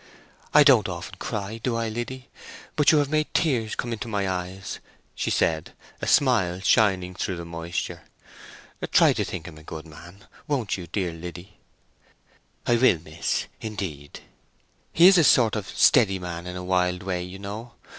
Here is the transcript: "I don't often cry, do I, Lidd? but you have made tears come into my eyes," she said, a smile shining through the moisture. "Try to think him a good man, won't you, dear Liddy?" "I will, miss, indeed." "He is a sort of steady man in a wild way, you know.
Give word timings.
"I 0.51 0.63
don't 0.63 0.89
often 0.89 1.13
cry, 1.19 1.59
do 1.61 1.75
I, 1.77 1.87
Lidd? 1.91 2.23
but 2.75 2.91
you 2.91 2.97
have 2.97 3.11
made 3.11 3.31
tears 3.35 3.75
come 3.75 3.93
into 3.93 4.07
my 4.07 4.27
eyes," 4.27 4.79
she 5.13 5.29
said, 5.29 5.73
a 6.01 6.07
smile 6.07 6.59
shining 6.59 7.13
through 7.13 7.37
the 7.37 7.45
moisture. 7.45 8.01
"Try 8.91 9.13
to 9.13 9.23
think 9.23 9.47
him 9.47 9.59
a 9.59 9.63
good 9.63 9.85
man, 9.85 10.25
won't 10.47 10.75
you, 10.75 10.87
dear 10.87 11.13
Liddy?" 11.13 11.59
"I 12.65 12.77
will, 12.77 12.97
miss, 12.97 13.45
indeed." 13.59 14.21
"He 14.91 15.07
is 15.07 15.19
a 15.19 15.23
sort 15.23 15.55
of 15.55 15.69
steady 15.69 16.17
man 16.17 16.47
in 16.47 16.55
a 16.55 16.63
wild 16.63 17.03
way, 17.03 17.21
you 17.21 17.37
know. 17.37 17.73